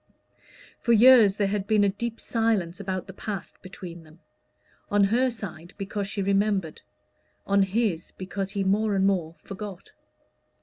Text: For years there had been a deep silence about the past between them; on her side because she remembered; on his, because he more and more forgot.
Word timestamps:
For 0.79 0.93
years 0.93 1.35
there 1.35 1.49
had 1.49 1.67
been 1.67 1.83
a 1.83 1.89
deep 1.89 2.19
silence 2.19 2.79
about 2.79 3.05
the 3.05 3.13
past 3.13 3.61
between 3.61 4.01
them; 4.01 4.19
on 4.89 5.03
her 5.03 5.29
side 5.29 5.75
because 5.77 6.07
she 6.07 6.23
remembered; 6.23 6.81
on 7.45 7.61
his, 7.61 8.11
because 8.11 8.49
he 8.49 8.63
more 8.63 8.95
and 8.95 9.05
more 9.05 9.35
forgot. 9.43 9.91